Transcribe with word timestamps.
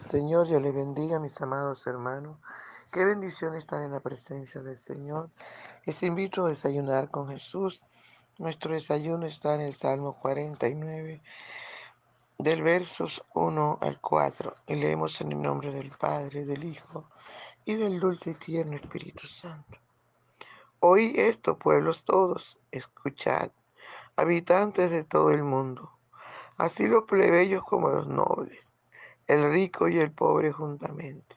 Señor, 0.00 0.48
Dios 0.48 0.62
le 0.62 0.72
bendiga, 0.72 1.18
mis 1.18 1.38
amados 1.42 1.86
hermanos. 1.86 2.38
Qué 2.90 3.04
bendición 3.04 3.54
estar 3.54 3.82
en 3.82 3.92
la 3.92 4.00
presencia 4.00 4.62
del 4.62 4.78
Señor. 4.78 5.28
Les 5.84 6.02
invito 6.02 6.46
a 6.46 6.48
desayunar 6.48 7.10
con 7.10 7.28
Jesús. 7.28 7.82
Nuestro 8.38 8.72
desayuno 8.72 9.26
está 9.26 9.56
en 9.56 9.60
el 9.60 9.74
Salmo 9.74 10.18
49, 10.18 11.20
del 12.38 12.62
versos 12.62 13.22
1 13.34 13.78
al 13.82 14.00
4. 14.00 14.56
Y 14.68 14.76
leemos 14.76 15.20
en 15.20 15.32
el 15.32 15.42
nombre 15.42 15.70
del 15.70 15.90
Padre, 15.90 16.46
del 16.46 16.64
Hijo 16.64 17.04
y 17.66 17.74
del 17.74 18.00
dulce 18.00 18.30
y 18.30 18.34
tierno 18.34 18.76
Espíritu 18.76 19.26
Santo. 19.26 19.78
Oí 20.80 21.12
esto, 21.14 21.58
pueblos 21.58 22.04
todos, 22.04 22.58
escuchad, 22.70 23.50
habitantes 24.16 24.90
de 24.90 25.04
todo 25.04 25.30
el 25.30 25.42
mundo, 25.42 25.92
así 26.56 26.86
los 26.86 27.04
plebeyos 27.04 27.62
como 27.64 27.90
los 27.90 28.08
nobles 28.08 28.69
el 29.32 29.52
rico 29.52 29.88
y 29.88 29.98
el 29.98 30.10
pobre 30.10 30.52
juntamente. 30.52 31.36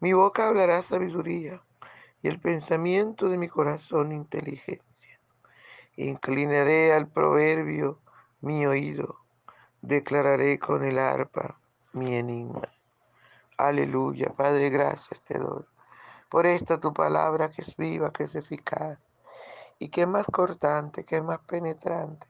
Mi 0.00 0.12
boca 0.12 0.48
hablará 0.48 0.82
sabiduría 0.82 1.60
y 2.22 2.28
el 2.28 2.40
pensamiento 2.40 3.28
de 3.28 3.38
mi 3.38 3.48
corazón 3.48 4.12
inteligencia. 4.12 5.18
Inclinaré 5.96 6.92
al 6.92 7.08
proverbio 7.08 7.98
mi 8.40 8.66
oído, 8.66 9.20
declararé 9.80 10.58
con 10.58 10.84
el 10.84 10.98
arpa 10.98 11.58
mi 11.92 12.14
enigma. 12.16 12.68
Aleluya, 13.56 14.30
Padre, 14.30 14.70
gracias 14.70 15.20
te 15.22 15.38
doy 15.38 15.64
por 16.34 16.46
esta 16.46 16.80
tu 16.80 16.92
palabra 16.92 17.52
que 17.52 17.62
es 17.62 17.76
viva, 17.76 18.12
que 18.12 18.24
es 18.24 18.34
eficaz 18.34 18.98
y 19.78 19.88
que 19.88 20.00
es 20.00 20.08
más 20.08 20.26
cortante, 20.26 21.04
que 21.04 21.18
es 21.18 21.22
más 21.22 21.38
penetrante 21.46 22.26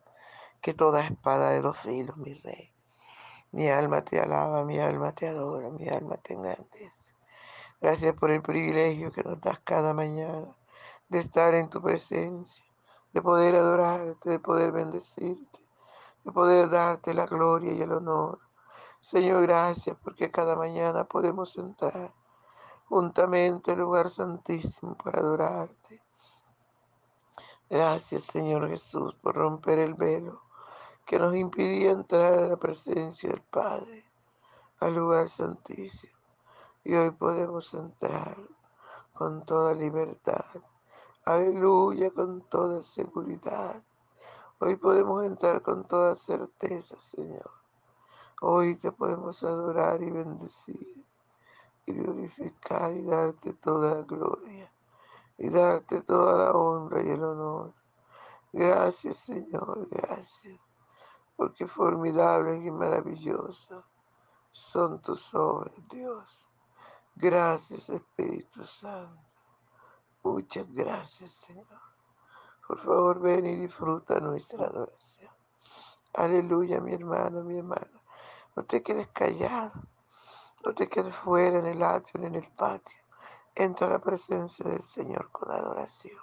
que 0.61 0.75
toda 0.75 1.07
espada 1.07 1.49
de 1.53 1.63
dos 1.63 1.79
filos, 1.79 2.15
mi 2.19 2.35
rey. 2.35 2.74
Mi 3.55 3.69
alma 3.71 4.03
te 4.03 4.19
alaba, 4.19 4.65
mi 4.65 4.81
alma 4.81 5.13
te 5.13 5.29
adora, 5.29 5.71
mi 5.71 5.89
alma 5.89 6.17
te 6.17 6.35
engrandece. 6.35 7.15
Gracias 7.81 8.13
por 8.17 8.33
el 8.33 8.43
privilegio 8.43 9.13
que 9.13 9.23
nos 9.23 9.41
das 9.41 9.61
cada 9.61 9.95
mañana 9.95 10.49
de 11.09 11.21
estar 11.21 11.55
en 11.55 11.71
tu 11.71 11.81
presencia, 11.81 12.65
de 13.13 13.23
poder 13.23 13.55
adorarte, 13.55 14.29
de 14.29 14.41
poder 14.41 14.73
bendecirte, 14.73 15.61
de 16.25 16.33
poder 16.33 16.69
darte 16.69 17.15
la 17.15 17.27
gloria 17.27 17.73
y 17.73 17.81
el 17.81 17.93
honor. 17.93 18.41
Señor, 19.01 19.43
gracias 19.43 19.97
porque 20.03 20.33
cada 20.33 20.57
mañana 20.57 21.05
podemos 21.05 21.57
entrar 21.57 22.13
juntamente 22.89 23.71
al 23.71 23.79
lugar 23.79 24.11
santísimo 24.11 24.97
para 24.97 25.21
adorarte. 25.21 26.03
Gracias, 27.71 28.25
Señor 28.25 28.69
Jesús, 28.69 29.15
por 29.23 29.37
romper 29.37 29.79
el 29.79 29.95
velo 29.95 30.43
que 31.05 31.19
nos 31.19 31.35
impidía 31.35 31.91
entrar 31.91 32.33
a 32.33 32.49
la 32.49 32.57
presencia 32.57 33.29
del 33.29 33.43
Padre, 33.43 34.05
al 34.81 34.95
lugar 34.95 35.29
santísimo. 35.29 36.13
Y 36.83 36.95
hoy 36.95 37.11
podemos 37.11 37.73
entrar 37.75 38.37
con 39.13 39.45
toda 39.45 39.75
libertad. 39.75 40.45
Aleluya, 41.25 42.11
con 42.11 42.43
toda 42.49 42.83
seguridad. 42.83 43.83
Hoy 44.59 44.77
podemos 44.77 45.25
entrar 45.25 45.63
con 45.63 45.85
toda 45.85 46.17
certeza, 46.17 46.97
Señor. 47.15 47.51
Hoy 48.41 48.77
te 48.77 48.93
podemos 48.93 49.43
adorar 49.43 50.03
y 50.03 50.11
bendecir 50.11 51.05
y 51.87 51.93
glorificar 51.93 52.93
y 52.93 53.03
darte 53.03 53.53
toda 53.55 53.97
la 53.97 54.03
gloria 54.03 54.71
y 55.37 55.51
darte 55.51 56.01
toda 56.03 56.45
la 56.45 56.53
honra 56.53 57.03
y 57.03 57.11
el 57.11 57.23
honor. 57.23 57.73
Gracias, 58.53 59.17
Señor, 59.19 59.89
gracias 59.91 60.64
porque 61.37 61.67
formidables 61.67 62.65
y 62.65 62.71
maravillosas 62.71 63.85
son 64.53 65.01
tus 65.03 65.35
obras, 65.35 65.75
Dios. 65.91 66.47
Gracias, 67.17 67.91
Espíritu 67.91 68.65
Santo. 68.65 69.21
Muchas 70.23 70.73
gracias, 70.73 71.33
Señor. 71.33 71.67
Por 72.67 72.79
favor, 72.79 73.21
ven 73.21 73.47
y 73.47 73.57
disfruta 73.57 74.21
nuestra 74.21 74.67
adoración. 74.67 75.31
Aleluya, 76.15 76.81
mi 76.81 76.95
hermano, 76.95 77.43
mi 77.43 77.59
hermana. 77.59 78.01
No 78.57 78.65
te 78.65 78.83
quedes 78.83 79.09
callado. 79.09 79.73
No 80.65 80.73
te 80.75 80.89
quedes 80.89 81.15
fuera 81.15 81.59
en 81.59 81.67
el 81.67 81.83
atrio 81.83 82.21
ni 82.21 82.27
en 82.29 82.37
el 82.37 82.51
patio. 82.53 82.97
Entra 83.55 83.89
a 83.89 83.91
la 83.91 83.99
presencia 83.99 84.65
del 84.65 84.83
Señor 84.83 85.31
con 85.31 85.51
adoración. 85.51 86.19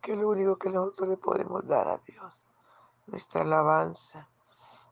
Que 0.00 0.12
es 0.12 0.18
lo 0.18 0.30
único 0.30 0.56
que 0.56 0.70
nosotros 0.70 1.08
le 1.10 1.16
podemos 1.18 1.66
dar 1.66 1.88
a 1.88 1.98
Dios 1.98 2.43
nuestra 3.06 3.42
alabanza, 3.42 4.28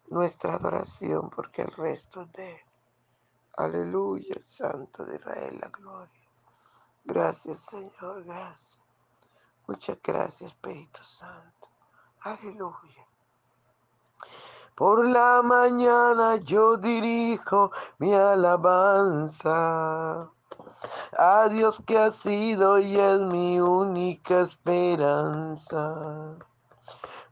nuestra 0.08 0.54
adoración, 0.54 1.30
porque 1.30 1.62
el 1.62 1.72
resto 1.72 2.22
es 2.22 2.32
de 2.32 2.60
Aleluya, 3.56 4.34
el 4.34 4.46
Santo 4.46 5.04
de 5.04 5.16
Israel, 5.16 5.58
la 5.60 5.68
gloria. 5.68 6.30
Gracias, 7.04 7.58
Señor, 7.60 8.24
gracias. 8.24 8.78
Muchas 9.66 9.98
gracias, 10.02 10.52
Espíritu 10.52 11.04
Santo. 11.04 11.68
Aleluya. 12.20 13.06
Por 14.74 15.06
la 15.06 15.42
mañana 15.42 16.36
yo 16.36 16.78
dirijo 16.78 17.70
mi 17.98 18.14
alabanza 18.14 20.30
a 21.18 21.48
Dios 21.50 21.82
que 21.86 21.98
ha 21.98 22.10
sido 22.10 22.78
y 22.78 22.98
es 22.98 23.20
mi 23.20 23.60
única 23.60 24.40
esperanza. 24.40 26.38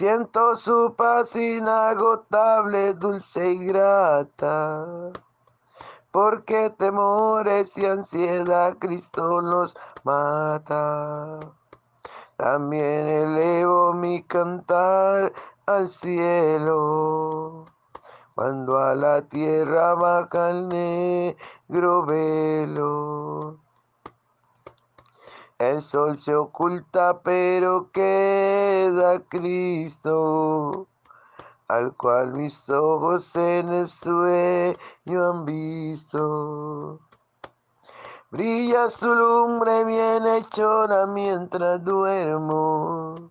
Siento 0.00 0.56
su 0.56 0.94
paz 0.96 1.36
inagotable, 1.36 2.94
dulce 2.94 3.50
y 3.50 3.66
grata. 3.66 5.12
Porque 6.10 6.70
temores 6.70 7.76
y 7.76 7.84
ansiedad 7.84 8.78
Cristo 8.78 9.42
nos 9.42 9.76
mata. 10.02 11.38
También 12.38 13.08
elevo 13.08 13.92
mi 13.92 14.22
cantar 14.22 15.34
al 15.66 15.86
cielo. 15.86 17.66
Cuando 18.34 18.78
a 18.78 18.94
la 18.94 19.20
tierra 19.20 19.96
baja 19.96 20.48
el 20.48 20.66
negro 20.66 22.06
velo. 22.06 23.58
El 25.60 25.82
sol 25.82 26.16
se 26.16 26.34
oculta, 26.34 27.20
pero 27.20 27.90
queda 27.92 29.20
Cristo, 29.28 30.86
al 31.68 31.94
cual 31.98 32.32
mis 32.32 32.66
ojos 32.70 33.36
en 33.36 33.68
el 33.68 33.86
sueño 33.86 34.78
han 35.04 35.44
visto. 35.44 37.00
Brilla 38.30 38.90
su 38.90 39.14
lumbre 39.14 39.84
bien 39.84 40.26
hechora 40.28 41.04
mientras 41.04 41.84
duermo. 41.84 43.30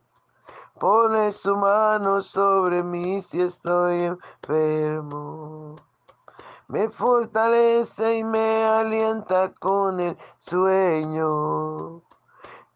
Pone 0.80 1.31
su 1.31 1.58
mano 1.58 2.22
sobre 2.22 2.84
mí 2.84 3.24
si 3.24 3.42
estoy 3.42 4.04
enfermo. 4.04 5.78
Me 6.68 6.90
fortalece 6.90 8.20
y 8.20 8.24
me 8.24 8.66
alienta 8.66 9.52
con 9.56 10.00
el 10.00 10.16
sueño. 10.38 12.04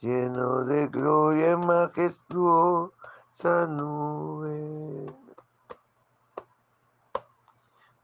lleno 0.00 0.64
de 0.64 0.88
gloria 0.88 1.52
y 1.52 1.56
majestuosa 1.56 3.66
nube. 3.68 5.14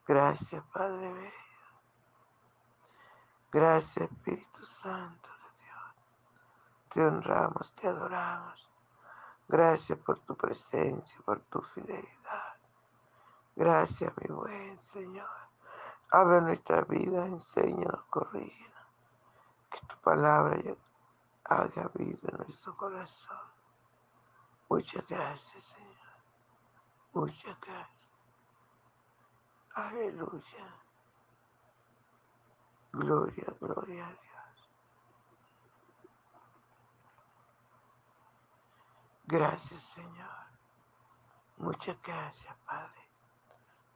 Gracias, 0.07 0.65
Padre 0.73 1.13
mío. 1.13 1.31
Gracias, 3.51 4.11
Espíritu 4.11 4.65
Santo 4.65 5.29
de 5.29 5.65
Dios. 5.65 5.95
Te 6.89 7.07
honramos, 7.07 7.73
te 7.73 7.89
adoramos. 7.89 8.71
Gracias 9.49 9.99
por 9.99 10.19
tu 10.21 10.35
presencia, 10.35 11.21
por 11.25 11.41
tu 11.41 11.61
fidelidad. 11.61 12.55
Gracias, 13.55 14.13
mi 14.17 14.35
buen 14.35 14.81
Señor. 14.81 15.29
Habla 16.11 16.41
nuestra 16.41 16.83
vida, 16.83 17.27
enséñanos, 17.27 18.03
corrígenos. 18.11 18.87
Que 19.71 19.79
tu 19.87 19.97
palabra 20.01 20.57
haga 21.45 21.91
vida 21.95 22.29
en 22.31 22.39
nuestro 22.39 22.77
corazón. 22.77 23.39
Muchas 24.69 25.07
gracias, 25.07 25.65
Señor. 25.65 26.13
Muchas 27.13 27.61
gracias. 27.61 28.09
Aleluya. 29.75 30.83
Gloria, 32.93 33.47
gloria 33.61 34.07
a 34.07 34.11
Dios. 34.11 34.71
Gracias, 39.25 39.83
Señor. 39.83 40.47
Muchas 41.59 42.01
gracias, 42.03 42.57
Padre. 42.67 43.09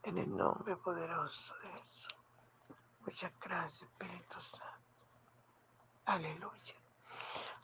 En 0.02 0.18
el 0.18 0.36
nombre 0.36 0.76
poderoso 0.76 1.54
de 1.58 1.68
Jesús. 1.78 2.16
Muchas 3.00 3.32
gracias, 3.40 3.90
Espíritu 3.90 4.40
Santo. 4.40 5.04
Aleluya. 6.06 6.85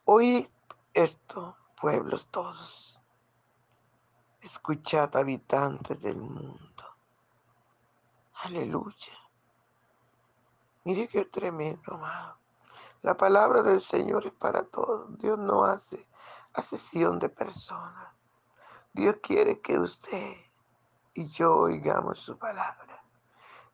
Hoy 0.05 0.51
esto, 0.93 1.57
pueblos 1.81 2.27
todos. 2.27 3.01
Escuchad, 4.41 5.17
habitantes 5.17 6.01
del 6.03 6.17
mundo. 6.17 6.85
Aleluya. 8.43 9.13
Mire 10.85 11.07
qué 11.07 11.25
tremendo, 11.27 11.95
amado. 11.95 12.37
La 13.03 13.17
palabra 13.17 13.63
del 13.63 13.81
Señor 13.81 14.27
es 14.27 14.33
para 14.33 14.65
todos. 14.65 15.17
Dios 15.19 15.39
no 15.39 15.65
hace 15.65 16.09
sesión 16.63 17.21
de 17.21 17.29
personas. 17.29 18.13
Dios 18.93 19.17
quiere 19.23 19.61
que 19.61 19.79
usted 19.79 20.35
y 21.15 21.29
yo 21.29 21.57
oigamos 21.57 22.19
su 22.19 22.37
palabra. 22.37 23.05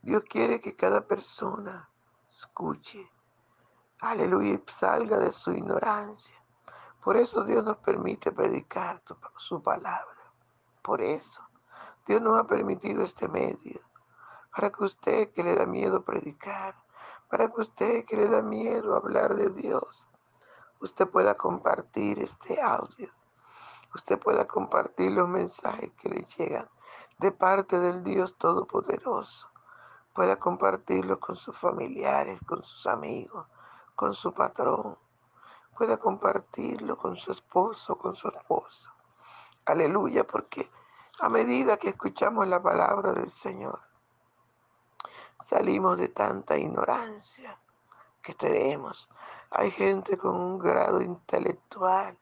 Dios 0.02 0.22
quiere 0.28 0.60
que 0.60 0.76
cada 0.76 1.06
persona 1.06 1.88
escuche. 2.28 3.10
Aleluya, 4.00 4.54
y 4.54 4.62
salga 4.66 5.18
de 5.18 5.32
su 5.32 5.50
ignorancia. 5.50 6.36
Por 7.02 7.16
eso 7.16 7.42
Dios 7.42 7.64
nos 7.64 7.78
permite 7.78 8.30
predicar 8.30 9.02
su 9.36 9.60
palabra. 9.60 10.06
Por 10.82 11.02
eso 11.02 11.42
Dios 12.06 12.22
nos 12.22 12.38
ha 12.38 12.44
permitido 12.46 13.02
este 13.02 13.26
medio. 13.26 13.80
Para 14.54 14.70
que 14.70 14.84
usted 14.84 15.32
que 15.32 15.42
le 15.42 15.54
da 15.56 15.66
miedo 15.66 16.04
predicar, 16.04 16.76
para 17.28 17.48
que 17.48 17.60
usted 17.60 18.04
que 18.04 18.16
le 18.16 18.28
da 18.28 18.40
miedo 18.40 18.94
hablar 18.94 19.34
de 19.34 19.50
Dios, 19.50 20.08
usted 20.80 21.08
pueda 21.08 21.36
compartir 21.36 22.20
este 22.20 22.62
audio, 22.62 23.10
usted 23.94 24.18
pueda 24.18 24.46
compartir 24.46 25.10
los 25.10 25.28
mensajes 25.28 25.92
que 25.94 26.08
le 26.08 26.24
llegan 26.36 26.68
de 27.18 27.32
parte 27.32 27.80
del 27.80 28.04
Dios 28.04 28.38
Todopoderoso, 28.38 29.50
pueda 30.14 30.38
compartirlo 30.38 31.18
con 31.18 31.34
sus 31.34 31.58
familiares, 31.58 32.38
con 32.46 32.62
sus 32.62 32.86
amigos, 32.86 33.46
con 33.98 34.14
su 34.14 34.32
patrón, 34.32 34.96
pueda 35.76 35.96
compartirlo 35.96 36.96
con 36.96 37.16
su 37.16 37.32
esposo, 37.32 37.98
con 37.98 38.14
su 38.14 38.28
esposa. 38.28 38.94
Aleluya, 39.64 40.22
porque 40.22 40.70
a 41.18 41.28
medida 41.28 41.76
que 41.78 41.88
escuchamos 41.88 42.46
la 42.46 42.62
palabra 42.62 43.12
del 43.12 43.28
Señor, 43.28 43.80
salimos 45.40 45.98
de 45.98 46.10
tanta 46.10 46.56
ignorancia 46.56 47.58
que 48.22 48.34
tenemos 48.34 49.08
hay 49.50 49.72
gente 49.72 50.16
con 50.16 50.36
un 50.36 50.58
grado 50.60 51.00
intelectual 51.00 52.16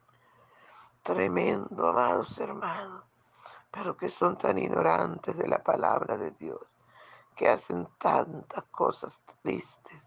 tremendo, 1.03 1.89
amados 1.89 2.39
hermanos, 2.39 3.05
pero 3.71 3.99
que 3.99 4.09
son 4.09 4.39
tan 4.39 4.59
ignorantes 4.59 5.37
de 5.37 5.47
la 5.47 5.63
palabra 5.63 6.17
de 6.17 6.31
Dios, 6.31 6.61
que 7.35 7.51
hacen 7.51 7.87
tantas 7.99 8.65
cosas 8.71 9.21
tristes, 9.43 10.06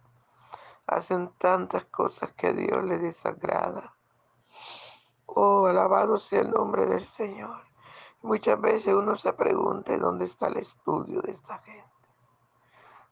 hacen 0.89 1.31
tantas 1.37 1.85
cosas 1.85 2.31
que 2.33 2.47
a 2.47 2.53
Dios 2.53 2.83
le 2.83 2.97
desagrada. 2.97 3.95
Oh, 5.27 5.67
alabado 5.67 6.17
sea 6.17 6.41
el 6.41 6.49
nombre 6.49 6.85
del 6.87 7.05
Señor. 7.05 7.61
Muchas 8.23 8.59
veces 8.59 8.93
uno 8.93 9.15
se 9.15 9.31
pregunta 9.33 9.95
dónde 9.97 10.25
está 10.25 10.47
el 10.47 10.57
estudio 10.57 11.21
de 11.21 11.31
esta 11.31 11.59
gente. 11.59 11.87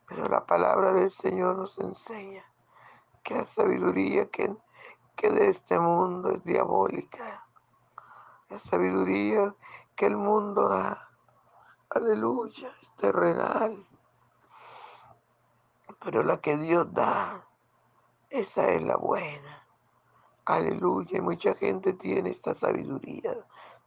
Pero 0.08 0.28
la 0.28 0.46
palabra 0.46 0.92
del 0.94 1.12
Señor 1.12 1.56
nos 1.56 1.78
enseña 1.78 2.44
que 3.24 3.36
la 3.36 3.46
sabiduría 3.46 4.30
que, 4.30 4.56
que 5.16 5.30
de 5.30 5.50
este 5.50 5.80
mundo 5.80 6.32
es 6.32 6.44
diabólica. 6.44 7.46
La 8.50 8.58
sabiduría 8.58 9.54
que 9.96 10.08
el 10.08 10.18
mundo 10.18 10.68
da, 10.68 11.10
aleluya, 11.90 12.74
es 12.82 12.92
terrenal. 12.96 13.86
Pero 16.00 16.24
la 16.24 16.42
que 16.42 16.58
Dios 16.58 16.92
da, 16.94 17.47
esa 18.30 18.68
es 18.68 18.82
la 18.82 18.98
buena. 18.98 19.64
Aleluya. 20.46 21.22
Mucha 21.22 21.56
gente 21.56 21.94
tiene 21.94 22.30
esta 22.30 22.54
sabiduría 22.54 23.36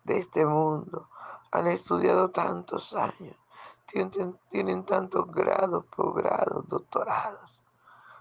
de 0.05 0.19
este 0.19 0.45
mundo. 0.45 1.09
Han 1.53 1.67
estudiado 1.67 2.31
tantos 2.31 2.95
años. 2.95 3.37
Tienen, 3.87 4.39
tienen 4.51 4.85
tantos 4.85 5.31
grados, 5.33 5.85
posgrados, 5.87 6.69
doctorados 6.69 7.61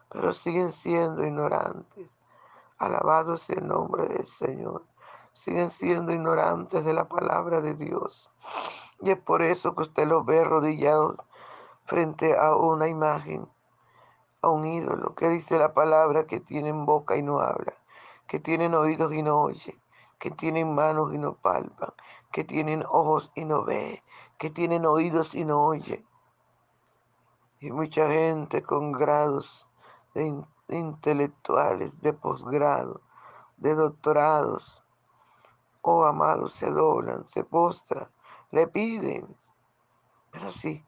pero 0.10 0.34
siguen 0.34 0.72
siendo 0.72 1.26
ignorantes. 1.26 2.18
Alabado 2.78 3.38
sea 3.38 3.58
el 3.58 3.68
nombre 3.68 4.08
del 4.08 4.26
Señor. 4.26 4.84
Siguen 5.34 5.70
siendo 5.70 6.12
ignorantes 6.12 6.84
de 6.84 6.94
la 6.94 7.08
palabra 7.08 7.62
de 7.62 7.76
Dios. 7.76 8.30
Y 9.02 9.12
es 9.12 9.20
por 9.20 9.42
eso 9.42 9.76
que 9.76 9.84
usted 9.84 10.08
los 10.08 10.26
ve 10.26 10.40
arrodillados 10.40 11.18
frente 11.86 12.38
a 12.38 12.56
una 12.56 12.88
imagen, 12.88 13.48
a 14.41 14.50
un 14.50 14.65
ídolo, 14.65 15.15
que 15.15 15.29
dice 15.29 15.58
la 15.58 15.74
palabra 15.74 16.25
que 16.25 16.39
tienen 16.39 16.86
boca 16.86 17.17
y 17.17 17.22
no 17.22 17.39
habla, 17.39 17.74
que 18.27 18.39
tienen 18.39 18.74
oídos 18.74 19.13
y 19.13 19.22
no 19.22 19.41
oyen, 19.41 19.81
que 20.19 20.31
tienen 20.31 20.74
manos 20.74 21.13
y 21.13 21.17
no 21.17 21.34
palpan, 21.36 21.93
que 22.31 22.43
tienen 22.43 22.84
ojos 22.88 23.31
y 23.36 23.46
no 23.46 23.63
ve, 23.63 24.03
que 24.38 24.50
tienen 24.50 24.86
oídos 24.86 25.36
y 25.36 25.46
no 25.46 25.65
oyen. 25.65 26.05
Y 27.60 27.72
mucha 27.72 28.08
gente 28.08 28.63
con 28.63 28.93
grados 28.93 29.67
de, 30.13 30.34
intelectuales, 30.69 32.00
de 32.01 32.13
posgrado, 32.13 33.01
de 33.58 33.75
doctorados. 33.75 34.84
Oh, 35.81 36.05
amados, 36.05 36.53
se 36.53 36.69
doblan, 36.69 37.27
se 37.29 37.43
postran, 37.43 38.08
le 38.51 38.67
piden. 38.67 39.36
Pero 40.31 40.51
sí, 40.51 40.86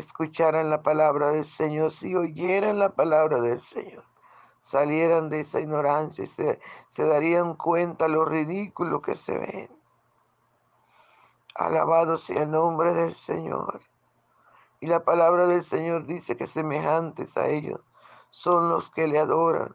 escucharan 0.00 0.70
la 0.70 0.82
palabra 0.82 1.30
del 1.30 1.44
Señor, 1.44 1.92
si 1.92 2.14
oyeran 2.14 2.78
la 2.78 2.90
palabra 2.90 3.40
del 3.40 3.60
Señor, 3.60 4.04
salieran 4.62 5.28
de 5.28 5.40
esa 5.40 5.60
ignorancia 5.60 6.24
y 6.24 6.26
se, 6.26 6.60
se 6.94 7.04
darían 7.04 7.54
cuenta 7.54 8.08
lo 8.08 8.24
ridículo 8.24 9.02
que 9.02 9.16
se 9.16 9.36
ven. 9.36 9.70
Alabado 11.54 12.18
sea 12.18 12.42
el 12.42 12.50
nombre 12.50 12.92
del 12.92 13.14
Señor. 13.14 13.80
Y 14.80 14.86
la 14.86 15.02
palabra 15.02 15.46
del 15.46 15.64
Señor 15.64 16.06
dice 16.06 16.36
que 16.36 16.46
semejantes 16.46 17.36
a 17.36 17.48
ellos 17.48 17.80
son 18.30 18.68
los 18.68 18.90
que 18.90 19.08
le 19.08 19.18
adoran. 19.18 19.74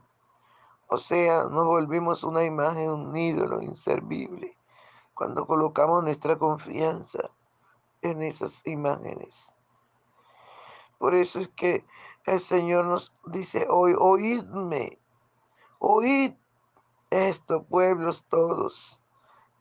O 0.87 0.97
sea, 0.97 1.43
nos 1.45 1.65
volvimos 1.65 2.23
una 2.23 2.43
imagen, 2.43 2.89
un 2.89 3.17
ídolo 3.17 3.61
inservible, 3.61 4.55
cuando 5.13 5.45
colocamos 5.45 6.03
nuestra 6.03 6.37
confianza 6.37 7.31
en 8.01 8.21
esas 8.21 8.65
imágenes. 8.65 9.52
Por 11.03 11.15
eso 11.15 11.41
es 11.41 11.49
que 11.49 11.85
el 12.25 12.39
Señor 12.39 12.85
nos 12.85 13.11
dice 13.25 13.67
hoy, 13.69 13.93
oídme, 13.99 14.99
oíd 15.79 16.31
esto, 17.09 17.65
pueblos 17.65 18.23
todos, 18.29 19.01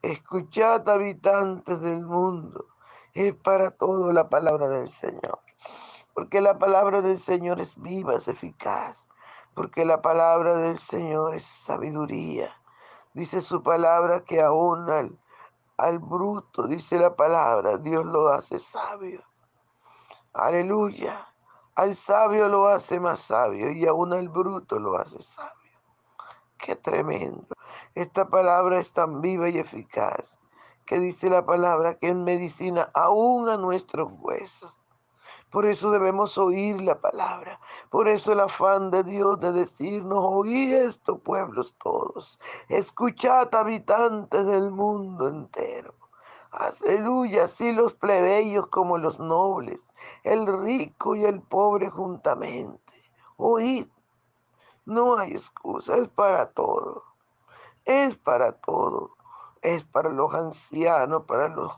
escuchad 0.02 0.88
habitantes 0.88 1.80
del 1.80 2.06
mundo, 2.06 2.66
es 3.12 3.34
para 3.34 3.72
todo 3.72 4.12
la 4.12 4.28
palabra 4.28 4.68
del 4.68 4.88
Señor. 4.88 5.40
Porque 6.14 6.40
la 6.40 6.58
palabra 6.58 7.02
del 7.02 7.18
Señor 7.18 7.60
es 7.60 7.74
viva, 7.74 8.14
es 8.14 8.28
eficaz. 8.28 9.08
Porque 9.52 9.84
la 9.84 10.00
palabra 10.00 10.58
del 10.58 10.78
Señor 10.78 11.34
es 11.34 11.42
sabiduría. 11.42 12.56
Dice 13.14 13.40
su 13.40 13.64
palabra 13.64 14.22
que 14.22 14.40
aún 14.40 14.88
al, 14.88 15.18
al 15.76 15.98
bruto, 15.98 16.68
dice 16.68 17.00
la 17.00 17.16
palabra, 17.16 17.78
Dios 17.78 18.06
lo 18.06 18.28
hace 18.28 18.60
sabio. 18.60 19.24
Aleluya. 20.34 21.31
Al 21.74 21.96
sabio 21.96 22.48
lo 22.48 22.68
hace 22.68 23.00
más 23.00 23.20
sabio 23.20 23.70
y 23.70 23.86
aún 23.86 24.12
al 24.12 24.28
bruto 24.28 24.78
lo 24.78 24.98
hace 24.98 25.22
sabio. 25.22 25.52
Qué 26.58 26.76
tremendo. 26.76 27.48
Esta 27.94 28.28
palabra 28.28 28.78
es 28.78 28.92
tan 28.92 29.22
viva 29.22 29.48
y 29.48 29.58
eficaz 29.58 30.38
que 30.84 30.98
dice 30.98 31.30
la 31.30 31.46
palabra 31.46 31.94
que 31.94 32.08
en 32.08 32.24
medicina 32.24 32.90
aún 32.92 33.48
a 33.48 33.56
nuestros 33.56 34.10
huesos. 34.18 34.78
Por 35.50 35.64
eso 35.64 35.90
debemos 35.90 36.36
oír 36.36 36.80
la 36.82 37.00
palabra. 37.00 37.58
Por 37.90 38.06
eso 38.08 38.32
el 38.32 38.40
afán 38.40 38.90
de 38.90 39.02
Dios 39.02 39.40
de 39.40 39.52
decirnos, 39.52 40.18
oí 40.20 40.72
esto, 40.72 41.18
pueblos 41.18 41.74
todos. 41.82 42.38
Escuchad, 42.68 43.54
habitantes 43.54 44.46
del 44.46 44.70
mundo 44.70 45.28
entero. 45.28 45.94
Aleluya, 46.52 47.44
así 47.44 47.72
los 47.72 47.94
plebeyos 47.94 48.66
como 48.66 48.98
los 48.98 49.18
nobles, 49.18 49.80
el 50.22 50.46
rico 50.62 51.16
y 51.16 51.24
el 51.24 51.40
pobre 51.40 51.88
juntamente. 51.88 52.92
Oíd, 53.38 53.86
no 54.84 55.16
hay 55.16 55.32
excusa, 55.32 55.96
es 55.96 56.08
para 56.08 56.50
todo. 56.50 57.04
Es 57.86 58.16
para 58.16 58.52
todo. 58.52 59.16
Es 59.62 59.82
para 59.84 60.10
los 60.10 60.34
ancianos, 60.34 61.22
para 61.24 61.48
los 61.48 61.72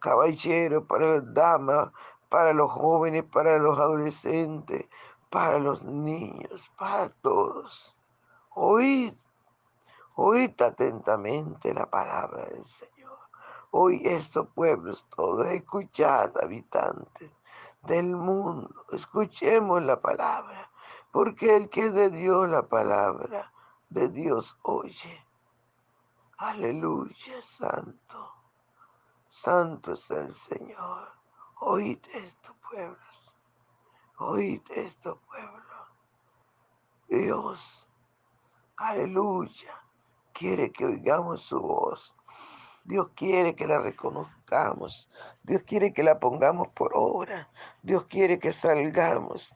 caballeros, 0.00 0.84
para 0.86 1.14
las 1.14 1.34
damas, 1.34 1.90
para 2.28 2.52
los 2.52 2.70
jóvenes, 2.70 3.24
para 3.24 3.58
los 3.58 3.78
adolescentes, 3.78 4.86
para 5.30 5.58
los 5.58 5.82
niños, 5.82 6.62
para 6.76 7.08
todos. 7.08 7.96
Oíd, 8.50 9.14
oíd 10.14 10.60
atentamente 10.60 11.72
la 11.72 11.86
palabra 11.86 12.44
del 12.46 12.66
Señor. 12.66 12.99
Hoy 13.72 14.02
estos 14.04 14.48
pueblos 14.48 15.06
todos, 15.14 15.46
escuchad 15.46 16.32
habitantes 16.42 17.30
del 17.82 18.16
mundo, 18.16 18.84
escuchemos 18.92 19.80
la 19.82 20.00
palabra, 20.00 20.70
porque 21.12 21.56
el 21.56 21.70
que 21.70 21.90
de 21.90 22.10
Dios 22.10 22.48
la 22.48 22.62
palabra 22.62 23.52
de 23.88 24.08
Dios 24.08 24.56
oye. 24.62 25.24
Aleluya, 26.38 27.40
santo. 27.42 28.34
Santo 29.26 29.92
es 29.92 30.10
el 30.10 30.34
Señor. 30.34 31.08
Oíd 31.60 32.00
esto, 32.14 32.54
pueblos. 32.68 33.34
Oíd 34.18 34.62
esto, 34.70 35.20
pueblos. 35.28 35.60
Dios, 37.08 37.88
aleluya, 38.76 39.74
quiere 40.32 40.70
que 40.72 40.86
oigamos 40.86 41.42
su 41.42 41.60
voz. 41.60 42.14
Dios 42.90 43.10
quiere 43.14 43.54
que 43.54 43.68
la 43.68 43.78
reconozcamos. 43.78 45.08
Dios 45.44 45.62
quiere 45.62 45.92
que 45.92 46.02
la 46.02 46.18
pongamos 46.18 46.66
por 46.70 46.90
obra. 46.92 47.48
Dios 47.84 48.06
quiere 48.06 48.40
que 48.40 48.52
salgamos 48.52 49.54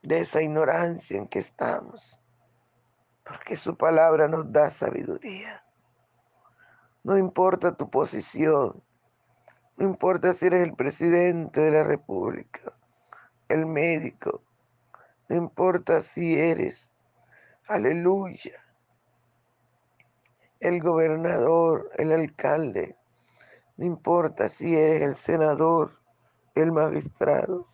de 0.00 0.20
esa 0.20 0.42
ignorancia 0.42 1.18
en 1.18 1.26
que 1.26 1.40
estamos. 1.40 2.20
Porque 3.24 3.56
su 3.56 3.76
palabra 3.76 4.28
nos 4.28 4.52
da 4.52 4.70
sabiduría. 4.70 5.64
No 7.02 7.18
importa 7.18 7.76
tu 7.76 7.90
posición, 7.90 8.80
no 9.76 9.84
importa 9.84 10.32
si 10.32 10.46
eres 10.46 10.62
el 10.62 10.74
presidente 10.74 11.60
de 11.60 11.72
la 11.72 11.82
República, 11.82 12.72
el 13.48 13.66
médico, 13.66 14.44
no 15.28 15.34
importa 15.34 16.00
si 16.02 16.38
eres, 16.38 16.92
aleluya, 17.66 18.64
el 20.60 20.80
gobernador, 20.80 21.90
el 21.96 22.12
alcalde, 22.12 22.96
no 23.76 23.86
importa 23.86 24.48
si 24.48 24.76
eres 24.76 25.02
el 25.02 25.14
senador, 25.14 25.92
el 26.54 26.72
magistrado. 26.72 27.68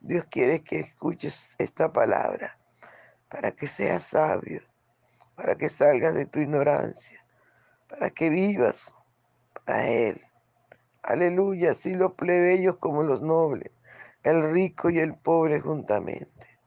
Dios 0.00 0.26
quiere 0.30 0.62
que 0.62 0.80
escuches 0.80 1.54
esta 1.58 1.92
palabra 1.92 2.58
para 3.28 3.52
que 3.52 3.66
seas 3.66 4.04
sabio, 4.04 4.62
para 5.34 5.56
que 5.56 5.68
salgas 5.68 6.14
de 6.14 6.26
tu 6.26 6.38
ignorancia 6.38 7.26
para 7.88 8.10
que 8.10 8.30
vivas 8.30 8.94
a 9.66 9.86
Él. 9.86 10.20
Aleluya, 11.02 11.72
así 11.72 11.94
los 11.94 12.12
plebeyos 12.12 12.78
como 12.78 13.02
los 13.02 13.22
nobles, 13.22 13.70
el 14.22 14.52
rico 14.52 14.90
y 14.90 14.98
el 14.98 15.14
pobre 15.14 15.60
juntamente. 15.60 16.58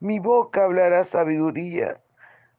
Mi 0.00 0.18
boca 0.18 0.64
hablará 0.64 1.04
sabiduría 1.04 2.00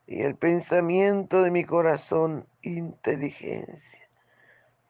y 0.08 0.22
el 0.22 0.36
pensamiento 0.36 1.42
de 1.42 1.52
mi 1.52 1.64
corazón 1.64 2.48
inteligencia. 2.62 4.08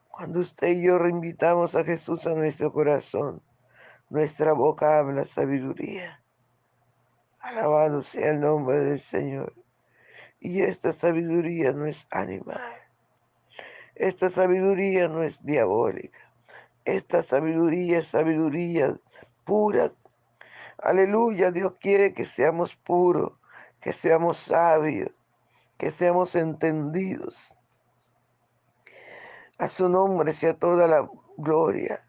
Cuando 0.09 0.39
usted 0.39 0.69
y 0.69 0.83
yo 0.83 0.97
reinvitamos 0.97 1.75
a 1.75 1.83
Jesús 1.83 2.25
a 2.27 2.33
nuestro 2.33 2.71
corazón, 2.71 3.41
nuestra 4.09 4.53
boca 4.53 4.99
habla 4.99 5.23
sabiduría. 5.23 6.21
Alabado 7.39 8.01
sea 8.01 8.31
el 8.31 8.39
nombre 8.39 8.79
del 8.79 8.99
Señor. 8.99 9.53
Y 10.39 10.61
esta 10.61 10.93
sabiduría 10.93 11.71
no 11.73 11.85
es 11.85 12.07
animal. 12.11 12.61
Esta 13.95 14.29
sabiduría 14.29 15.07
no 15.07 15.23
es 15.23 15.43
diabólica. 15.45 16.19
Esta 16.83 17.23
sabiduría 17.23 17.99
es 17.99 18.07
sabiduría 18.07 18.97
pura. 19.43 19.91
Aleluya, 20.77 21.51
Dios 21.51 21.73
quiere 21.79 22.13
que 22.13 22.25
seamos 22.25 22.75
puros, 22.75 23.33
que 23.85 23.93
seamos 23.93 24.37
sabios, 24.37 25.11
que 25.77 25.91
seamos 25.91 26.33
entendidos. 26.33 27.53
A 29.59 29.67
su 29.67 29.87
nombre 29.87 30.33
sea 30.33 30.57
toda 30.57 30.87
la 30.87 31.07
gloria. 31.37 32.03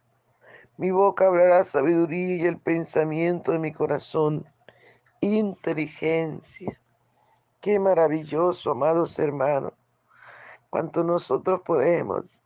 Mi 0.79 0.91
boca 0.91 1.27
hablará 1.27 1.67
sabiduría 1.67 2.37
y 2.37 2.47
el 2.47 2.59
pensamiento 2.59 3.53
de 3.53 3.59
mi 3.59 3.75
corazón, 3.75 4.47
inteligencia. 5.21 6.81
Qué 7.61 7.79
maravilloso, 7.79 8.71
amados 8.71 9.19
hermanos 9.19 9.75
cuanto 10.71 11.05
nosotros 11.05 11.61
podemos 11.61 12.41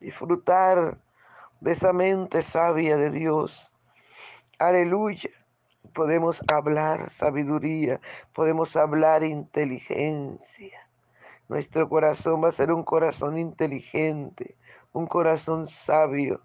disfrutar 0.00 0.98
de 1.60 1.70
esa 1.70 1.92
mente 1.92 2.42
sabia 2.42 2.96
de 2.96 3.12
Dios. 3.12 3.70
Aleluya. 4.58 5.30
Podemos 5.94 6.42
hablar 6.52 7.08
sabiduría, 7.08 8.00
podemos 8.32 8.74
hablar 8.74 9.22
inteligencia. 9.22 10.88
Nuestro 11.48 11.88
corazón 11.88 12.42
va 12.42 12.48
a 12.48 12.52
ser 12.52 12.72
un 12.72 12.82
corazón 12.82 13.38
inteligente, 13.38 14.56
un 14.92 15.06
corazón 15.06 15.68
sabio 15.68 16.40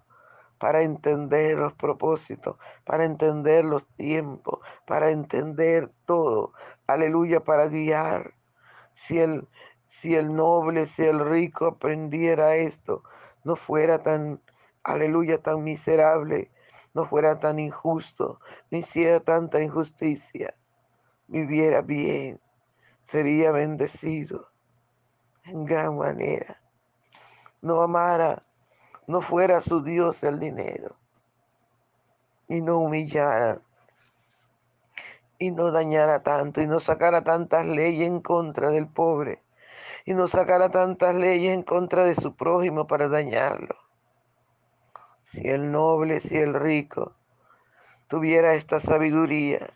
para 0.58 0.82
entender 0.82 1.58
los 1.58 1.72
propósitos, 1.72 2.58
para 2.84 3.04
entender 3.04 3.64
los 3.64 3.86
tiempos, 3.96 4.60
para 4.86 5.10
entender 5.10 5.90
todo. 6.04 6.52
Aleluya, 6.86 7.40
para 7.40 7.66
guiar. 7.66 8.34
Si 8.92 9.18
el, 9.18 9.48
si 9.86 10.14
el 10.14 10.32
noble, 10.36 10.86
si 10.86 11.02
el 11.02 11.18
rico 11.18 11.66
aprendiera 11.66 12.54
esto, 12.54 13.02
no 13.42 13.56
fuera 13.56 14.02
tan, 14.02 14.40
aleluya, 14.84 15.42
tan 15.42 15.64
miserable, 15.64 16.50
no 16.94 17.06
fuera 17.06 17.38
tan 17.40 17.58
injusto, 17.58 18.40
no 18.70 18.78
hiciera 18.78 19.20
tanta 19.20 19.62
injusticia, 19.62 20.54
viviera 21.28 21.82
bien, 21.82 22.40
sería 23.00 23.52
bendecido 23.52 24.48
en 25.44 25.64
gran 25.64 25.96
manera. 25.96 26.60
No 27.62 27.82
amara, 27.82 28.44
no 29.06 29.20
fuera 29.22 29.60
su 29.60 29.82
Dios 29.82 30.22
el 30.24 30.38
dinero. 30.38 30.96
y 32.48 32.60
no 32.62 32.78
humillara 32.78 33.60
y 35.38 35.52
no 35.52 35.70
dañara 35.70 36.22
tanto 36.22 36.60
y 36.60 36.66
no 36.66 36.80
sacara 36.80 37.22
tantas 37.22 37.64
leyes 37.64 38.08
en 38.08 38.20
contra 38.20 38.70
del 38.70 38.88
pobre 38.88 39.42
y 40.04 40.14
no 40.14 40.28
sacara 40.28 40.70
tantas 40.70 41.14
leyes 41.14 41.54
en 41.54 41.62
contra 41.62 42.04
de 42.04 42.16
su 42.16 42.34
prójimo 42.34 42.86
para 42.88 43.08
dañarlo. 43.08 43.76
Si 45.32 45.48
el 45.48 45.70
noble, 45.70 46.18
si 46.18 46.36
el 46.36 46.54
rico 46.54 47.14
tuviera 48.08 48.54
esta 48.54 48.80
sabiduría, 48.80 49.72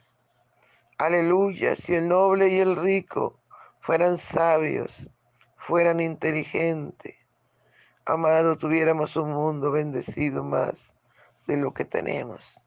aleluya, 0.99 1.76
si 1.76 1.94
el 1.94 2.08
noble 2.08 2.49
y 2.49 2.58
el 2.58 2.75
rico 2.75 3.38
fueran 3.80 4.18
sabios, 4.18 5.08
fueran 5.56 6.00
inteligentes, 6.00 7.14
amado, 8.04 8.58
tuviéramos 8.58 9.14
un 9.14 9.32
mundo 9.32 9.70
bendecido 9.70 10.42
más 10.42 10.92
de 11.46 11.56
lo 11.56 11.73
que 11.73 11.84
tenemos. 11.84 12.61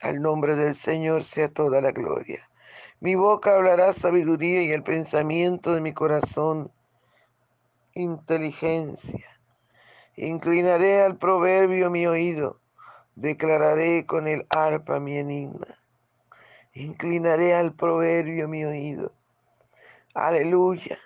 Al 0.00 0.22
nombre 0.22 0.56
del 0.56 0.74
Señor 0.74 1.24
sea 1.24 1.48
toda 1.48 1.82
la 1.82 1.92
gloria. 1.92 2.48
Mi 3.00 3.14
boca 3.14 3.56
hablará 3.56 3.92
sabiduría 3.92 4.62
y 4.62 4.72
el 4.72 4.82
pensamiento 4.82 5.74
de 5.74 5.82
mi 5.82 5.92
corazón 5.92 6.72
inteligencia. 7.92 9.29
Inclinaré 10.22 11.00
al 11.00 11.16
proverbio 11.16 11.88
mi 11.88 12.06
oído, 12.06 12.60
declararé 13.14 14.04
con 14.04 14.28
el 14.28 14.46
arpa 14.50 15.00
mi 15.00 15.16
enigma. 15.16 15.66
Inclinaré 16.74 17.54
al 17.54 17.72
proverbio 17.72 18.46
mi 18.46 18.66
oído. 18.66 19.14
Aleluya. 20.12 20.98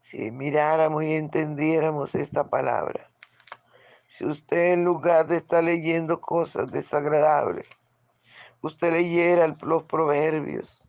Si 0.00 0.30
miráramos 0.30 1.02
y 1.02 1.14
entendiéramos 1.14 2.14
esta 2.14 2.50
palabra. 2.50 3.08
Si 4.06 4.26
usted 4.26 4.74
en 4.74 4.84
lugar 4.84 5.28
de 5.28 5.38
estar 5.38 5.64
leyendo 5.64 6.20
cosas 6.20 6.70
desagradables, 6.70 7.66
usted 8.60 8.92
leyera 8.92 9.56
los 9.62 9.84
proverbios, 9.84 10.84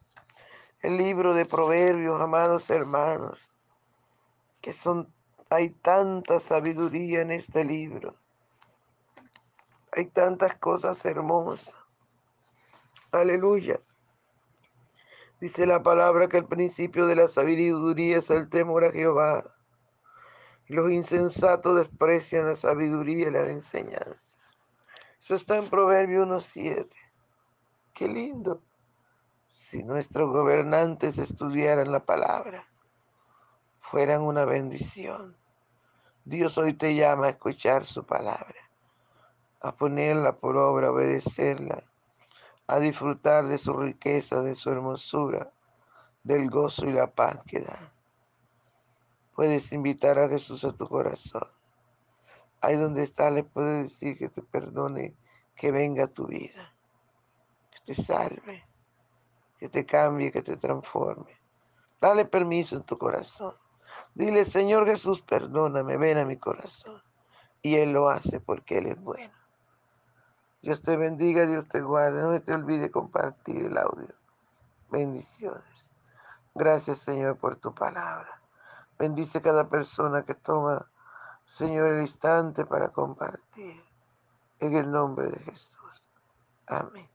el 0.81 0.97
libro 0.97 1.33
de 1.33 1.45
proverbios, 1.45 2.21
amados 2.21 2.69
hermanos, 2.69 3.49
que 4.59 4.73
son, 4.73 5.12
hay 5.53 5.69
tanta 5.69 6.39
sabiduría 6.39 7.21
en 7.21 7.31
este 7.31 7.63
libro, 7.63 8.15
hay 9.91 10.07
tantas 10.07 10.55
cosas 10.55 11.05
hermosas. 11.05 11.75
Aleluya. 13.11 13.79
Dice 15.39 15.67
la 15.67 15.83
palabra 15.83 16.27
que 16.27 16.37
el 16.37 16.45
principio 16.45 17.05
de 17.05 17.15
la 17.15 17.27
sabiduría 17.27 18.17
es 18.17 18.31
el 18.31 18.49
temor 18.49 18.85
a 18.85 18.91
Jehová. 18.91 19.43
Los 20.67 20.89
insensatos 20.89 21.75
desprecian 21.75 22.47
la 22.47 22.55
sabiduría 22.55 23.27
y 23.27 23.31
la 23.31 23.51
enseñanza. 23.51 24.23
Eso 25.19 25.35
está 25.35 25.57
en 25.57 25.69
Proverbio 25.69 26.25
1.7. 26.25 26.89
Qué 27.93 28.07
lindo. 28.07 28.63
Si 29.49 29.83
nuestros 29.83 30.31
gobernantes 30.31 31.17
estudiaran 31.19 31.91
la 31.91 32.03
palabra, 32.03 32.67
fueran 33.79 34.23
una 34.23 34.45
bendición. 34.45 35.42
Dios 36.25 36.57
hoy 36.57 36.73
te 36.73 36.95
llama 36.95 37.27
a 37.27 37.29
escuchar 37.29 37.85
su 37.85 38.05
palabra, 38.05 38.55
a 39.61 39.75
ponerla 39.75 40.37
por 40.37 40.57
obra, 40.57 40.87
a 40.87 40.91
obedecerla, 40.91 41.83
a 42.67 42.79
disfrutar 42.79 43.47
de 43.47 43.57
su 43.57 43.73
riqueza, 43.73 44.41
de 44.41 44.55
su 44.55 44.69
hermosura, 44.69 45.51
del 46.23 46.49
gozo 46.49 46.85
y 46.85 46.93
la 46.93 47.07
paz 47.07 47.39
que 47.45 47.59
da. 47.59 47.93
Puedes 49.35 49.71
invitar 49.73 50.19
a 50.19 50.29
Jesús 50.29 50.63
a 50.63 50.73
tu 50.73 50.87
corazón. 50.87 51.47
Ahí 52.61 52.77
donde 52.77 53.03
está 53.03 53.29
le 53.31 53.43
puedes 53.43 53.89
decir 53.89 54.17
que 54.17 54.29
te 54.29 54.41
perdone, 54.41 55.15
que 55.55 55.71
venga 55.71 56.07
tu 56.07 56.27
vida 56.27 56.73
te 57.85 57.95
salve, 57.95 58.63
que 59.57 59.69
te 59.69 59.85
cambie, 59.85 60.31
que 60.31 60.41
te 60.41 60.57
transforme. 60.57 61.31
Dale 61.99 62.25
permiso 62.25 62.77
en 62.77 62.83
tu 62.83 62.97
corazón. 62.97 63.55
Dile, 64.15 64.45
Señor 64.45 64.85
Jesús, 64.85 65.21
perdóname, 65.21 65.97
ven 65.97 66.17
a 66.17 66.25
mi 66.25 66.37
corazón. 66.37 67.01
Y 67.61 67.75
Él 67.75 67.93
lo 67.93 68.09
hace 68.09 68.39
porque 68.39 68.77
Él 68.77 68.87
es 68.87 69.01
bueno. 69.01 69.33
Dios 70.61 70.81
te 70.81 70.95
bendiga, 70.95 71.45
Dios 71.45 71.67
te 71.67 71.81
guarde. 71.81 72.21
No 72.21 72.41
te 72.41 72.53
olvide 72.53 72.91
compartir 72.91 73.65
el 73.65 73.77
audio. 73.77 74.13
Bendiciones. 74.89 75.89
Gracias, 76.53 76.99
Señor, 76.99 77.37
por 77.37 77.55
tu 77.55 77.73
palabra. 77.73 78.41
Bendice 78.97 79.41
cada 79.41 79.67
persona 79.67 80.23
que 80.23 80.35
toma, 80.35 80.89
Señor, 81.45 81.93
el 81.93 82.01
instante 82.01 82.65
para 82.65 82.89
compartir. 82.89 83.83
En 84.59 84.75
el 84.75 84.89
nombre 84.89 85.27
de 85.27 85.39
Jesús. 85.39 86.07
Amén. 86.67 87.12